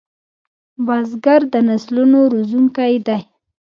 بزګر 0.85 1.41
د 1.53 1.55
نسلونو 1.69 2.19
روزونکی 2.33 2.93
دی 3.07 3.19